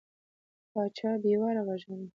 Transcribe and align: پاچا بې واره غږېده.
پاچا 0.73 1.11
بې 1.21 1.33
واره 1.39 1.61
غږېده. 1.67 2.07